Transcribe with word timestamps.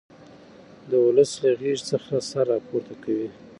د 0.89 0.91
ولس 1.05 1.31
له 1.43 1.49
غېږې 1.59 1.85
څخه 1.91 2.13
سر 2.29 2.45
را 2.51 2.57
پورته 2.67 2.93
کوي. 3.03 3.29